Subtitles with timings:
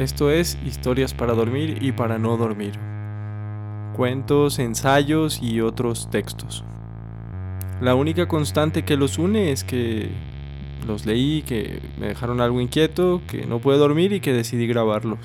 [0.00, 2.72] Esto es Historias para dormir y para no dormir.
[3.94, 6.64] Cuentos, ensayos y otros textos.
[7.82, 10.08] La única constante que los une es que
[10.86, 15.18] los leí, que me dejaron algo inquieto, que no pude dormir y que decidí grabarlos.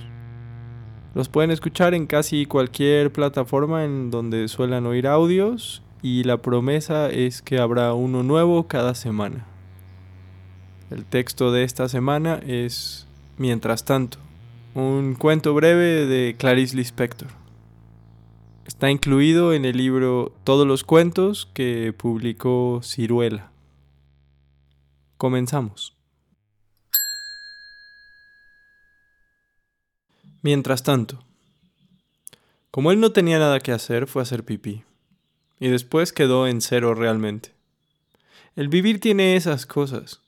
[1.13, 7.09] Los pueden escuchar en casi cualquier plataforma en donde suelen oír audios y la promesa
[7.09, 9.45] es que habrá uno nuevo cada semana.
[10.91, 13.07] El texto de esta semana es
[13.37, 14.17] Mientras tanto
[14.75, 17.29] un cuento breve de Clarice Lispector.
[18.65, 23.51] Está incluido en el libro Todos los cuentos que publicó Ciruela.
[25.15, 25.95] Comenzamos.
[30.41, 31.23] Mientras tanto,
[32.69, 34.83] como él no tenía nada que hacer, fue a hacer pipí.
[35.57, 37.53] Y después quedó en cero realmente.
[38.57, 40.19] El vivir tiene esas cosas.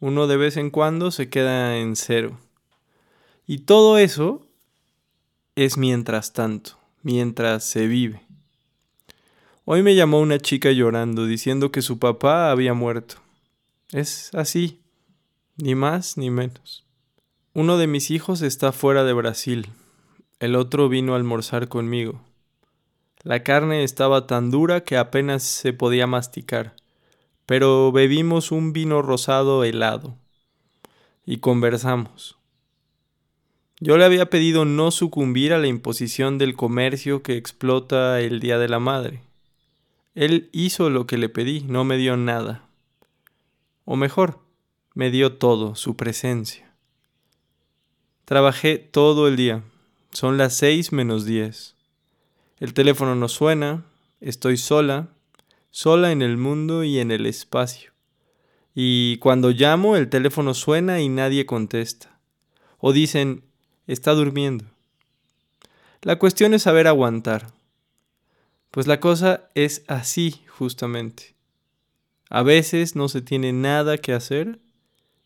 [0.00, 2.40] Uno de vez en cuando se queda en cero.
[3.46, 4.46] Y todo eso
[5.54, 8.22] es mientras tanto, mientras se vive.
[9.66, 13.16] Hoy me llamó una chica llorando diciendo que su papá había muerto.
[13.92, 14.80] Es así,
[15.56, 16.84] ni más ni menos.
[17.52, 19.68] Uno de mis hijos está fuera de Brasil,
[20.40, 22.20] el otro vino a almorzar conmigo.
[23.22, 26.74] La carne estaba tan dura que apenas se podía masticar,
[27.46, 30.16] pero bebimos un vino rosado helado
[31.24, 32.36] y conversamos.
[33.86, 38.56] Yo le había pedido no sucumbir a la imposición del comercio que explota el Día
[38.56, 39.20] de la Madre.
[40.14, 42.66] Él hizo lo que le pedí, no me dio nada.
[43.84, 44.40] O mejor,
[44.94, 46.72] me dio todo, su presencia.
[48.24, 49.62] Trabajé todo el día.
[50.12, 51.76] Son las seis menos diez.
[52.60, 53.84] El teléfono no suena,
[54.22, 55.10] estoy sola,
[55.68, 57.92] sola en el mundo y en el espacio.
[58.74, 62.18] Y cuando llamo el teléfono suena y nadie contesta.
[62.78, 63.44] O dicen,
[63.86, 64.64] está durmiendo.
[66.02, 67.52] La cuestión es saber aguantar.
[68.70, 71.34] Pues la cosa es así justamente.
[72.28, 74.58] A veces no se tiene nada que hacer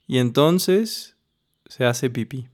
[0.07, 1.17] y entonces
[1.67, 2.49] se hace pipí.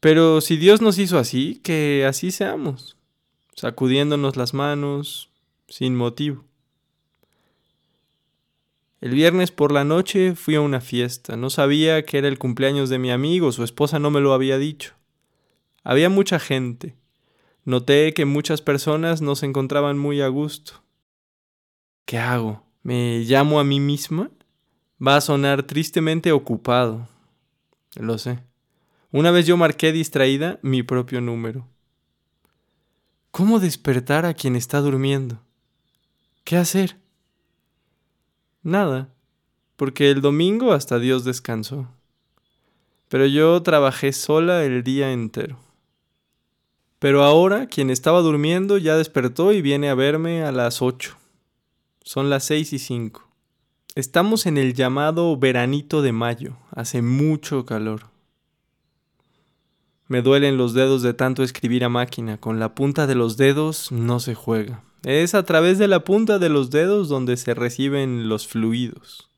[0.00, 2.96] Pero si Dios nos hizo así, que así seamos,
[3.54, 5.30] sacudiéndonos las manos
[5.68, 6.44] sin motivo.
[9.02, 11.36] El viernes por la noche fui a una fiesta.
[11.36, 14.58] No sabía que era el cumpleaños de mi amigo, su esposa no me lo había
[14.58, 14.94] dicho.
[15.82, 16.94] Había mucha gente.
[17.64, 20.84] Noté que muchas personas no se encontraban muy a gusto.
[22.04, 22.64] ¿Qué hago?
[22.84, 24.30] ¿Me llamo a mí misma?
[25.04, 27.08] Va a sonar tristemente ocupado.
[27.96, 28.38] Lo sé.
[29.10, 31.66] Una vez yo marqué distraída mi propio número.
[33.32, 35.40] ¿Cómo despertar a quien está durmiendo?
[36.44, 37.01] ¿Qué hacer?
[38.62, 39.08] Nada,
[39.76, 41.88] porque el domingo hasta Dios descansó.
[43.08, 45.58] Pero yo trabajé sola el día entero.
[46.98, 51.16] Pero ahora quien estaba durmiendo ya despertó y viene a verme a las ocho.
[52.04, 53.28] Son las seis y cinco.
[53.94, 56.56] Estamos en el llamado veranito de mayo.
[56.70, 58.04] Hace mucho calor.
[60.06, 62.38] Me duelen los dedos de tanto escribir a máquina.
[62.38, 64.82] Con la punta de los dedos no se juega.
[65.04, 69.28] Es a través de la punta de los dedos donde se reciben los fluidos.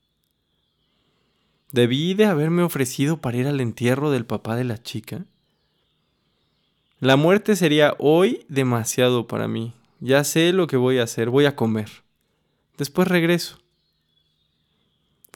[1.72, 5.24] Debí de haberme ofrecido para ir al entierro del papá de la chica.
[7.00, 9.72] La muerte sería hoy demasiado para mí.
[10.00, 11.88] Ya sé lo que voy a hacer, voy a comer.
[12.76, 13.58] Después regreso.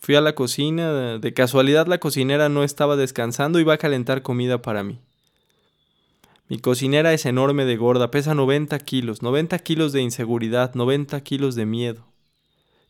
[0.01, 4.23] Fui a la cocina, de casualidad la cocinera no estaba descansando y iba a calentar
[4.23, 5.01] comida para mí.
[6.49, 11.55] Mi cocinera es enorme de gorda, pesa 90 kilos, 90 kilos de inseguridad, 90 kilos
[11.55, 12.07] de miedo.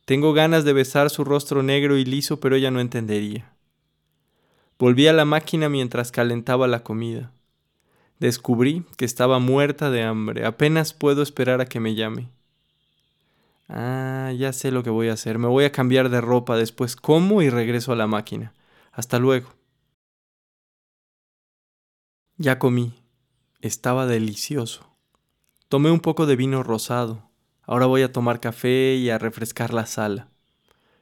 [0.05, 3.53] Tengo ganas de besar su rostro negro y liso, pero ella no entendería.
[4.79, 7.33] Volví a la máquina mientras calentaba la comida.
[8.21, 10.47] Descubrí que estaba muerta de hambre.
[10.47, 12.29] Apenas puedo esperar a que me llame.
[13.69, 15.39] Ah, ya sé lo que voy a hacer.
[15.39, 18.55] Me voy a cambiar de ropa, después como y regreso a la máquina.
[18.93, 19.51] Hasta luego.
[22.37, 22.95] Ya comí.
[23.61, 24.89] Estaba delicioso.
[25.69, 27.29] Tomé un poco de vino rosado.
[27.63, 30.29] Ahora voy a tomar café y a refrescar la sala.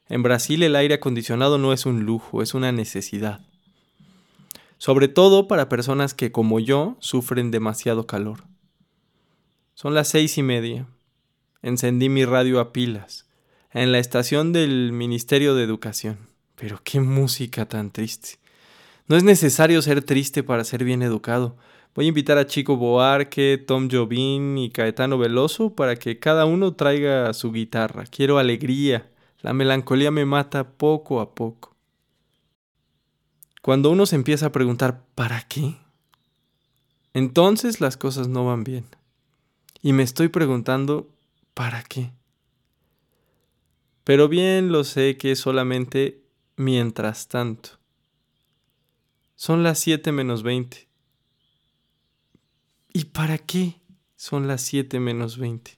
[0.09, 3.43] En Brasil el aire acondicionado no es un lujo, es una necesidad.
[4.79, 8.45] Sobre todo para personas que, como yo, sufren demasiado calor.
[9.75, 10.87] Son las seis y media.
[11.61, 13.29] Encendí mi radio a pilas,
[13.71, 16.31] en la estación del Ministerio de Educación.
[16.55, 18.39] Pero qué música tan triste.
[19.09, 21.59] No es necesario ser triste para ser bien educado.
[21.95, 26.75] Voy a invitar a Chico Boarque, Tom Jobim y Caetano Veloso para que cada uno
[26.75, 28.05] traiga su guitarra.
[28.05, 29.11] Quiero alegría.
[29.41, 31.75] La melancolía me mata poco a poco.
[33.63, 35.77] Cuando uno se empieza a preguntar ¿para qué?
[37.17, 38.85] entonces las cosas no van bien.
[39.81, 41.09] Y me estoy preguntando,
[41.55, 42.11] ¿para qué?
[44.05, 46.23] Pero bien lo sé que es solamente
[46.57, 47.71] mientras tanto.
[49.35, 50.86] Son las 7 menos 20.
[52.99, 53.75] ¿Y para qué
[54.17, 55.73] son las 7 menos 20?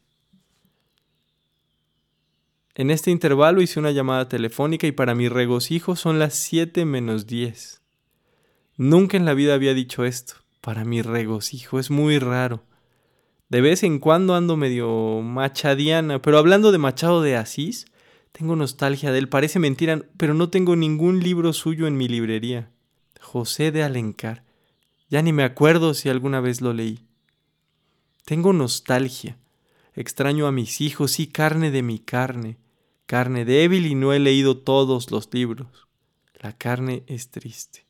[2.77, 7.27] En este intervalo hice una llamada telefónica y para mi regocijo son las 7 menos
[7.27, 7.83] 10.
[8.77, 10.35] Nunca en la vida había dicho esto.
[10.61, 12.63] Para mi regocijo es muy raro.
[13.49, 17.87] De vez en cuando ando medio machadiana, pero hablando de Machado de Asís,
[18.31, 19.29] tengo nostalgia de él.
[19.29, 22.71] Parece mentira, pero no tengo ningún libro suyo en mi librería.
[23.21, 24.45] José de Alencar.
[25.11, 27.08] Ya ni me acuerdo si alguna vez lo leí.
[28.29, 29.39] Tengo nostalgia.
[29.95, 32.59] Extraño a mis hijos y carne de mi carne
[33.09, 35.89] carne débil y no he leído todos los libros.
[36.41, 37.87] La carne es triste.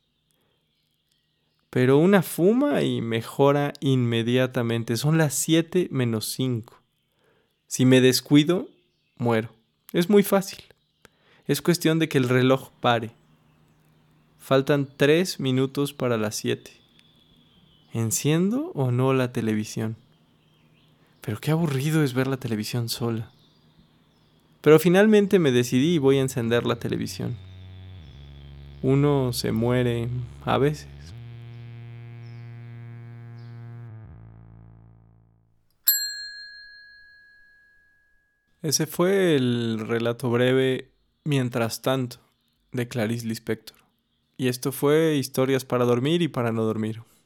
[1.70, 4.96] Pero una fuma y mejora inmediatamente.
[4.96, 6.80] Son las 7 menos 5.
[7.66, 8.68] Si me descuido,
[9.16, 9.50] muero.
[9.92, 10.62] Es muy fácil.
[11.46, 13.10] Es cuestión de que el reloj pare.
[14.38, 16.70] Faltan 3 minutos para las 7.
[17.92, 19.96] ¿Enciendo o no la televisión?
[21.20, 23.30] Pero qué aburrido es ver la televisión sola.
[24.60, 27.36] Pero finalmente me decidí y voy a encender la televisión.
[28.82, 30.08] Uno se muere
[30.44, 30.88] a veces.
[38.62, 40.90] Ese fue el relato breve
[41.24, 42.18] Mientras tanto
[42.72, 43.76] de Clarice Lispector.
[44.36, 47.02] Y esto fue Historias para dormir y para no dormir.